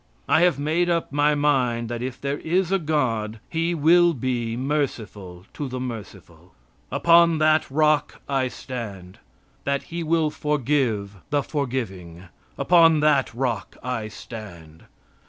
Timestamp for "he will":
3.51-4.15, 9.93-10.31